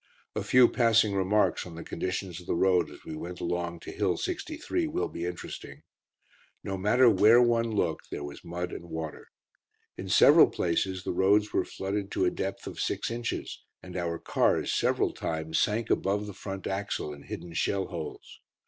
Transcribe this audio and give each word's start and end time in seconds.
A 0.35 0.41
few 0.41 0.67
passing 0.67 1.13
remarks 1.13 1.63
on 1.63 1.75
the 1.75 1.83
conditions 1.83 2.41
of 2.41 2.47
the 2.47 2.55
road 2.55 2.89
as 2.89 3.05
we 3.05 3.15
went 3.15 3.39
along 3.39 3.81
to 3.81 3.91
Hill 3.91 4.17
63 4.17 4.87
will 4.87 5.07
be 5.07 5.25
interesting. 5.27 5.83
No 6.63 6.75
matter 6.75 7.07
where 7.07 7.39
one 7.39 7.69
looked 7.69 8.09
there 8.09 8.23
was 8.23 8.43
mud 8.43 8.71
and 8.71 8.85
water. 8.85 9.27
In 9.99 10.09
several 10.09 10.47
places 10.47 11.03
the 11.03 11.13
roads 11.13 11.53
were 11.53 11.65
flooded 11.65 12.09
to 12.13 12.25
a 12.25 12.31
depth 12.31 12.65
of 12.65 12.79
six 12.79 13.11
inches, 13.11 13.61
and 13.83 13.95
our 13.95 14.17
cars 14.17 14.73
several 14.73 15.13
times 15.13 15.59
sank 15.59 15.91
above 15.91 16.25
the 16.25 16.33
front 16.33 16.65
axle 16.65 17.13
in 17.13 17.21
hidden 17.21 17.53
shell 17.53 17.85
holes. 17.85 18.39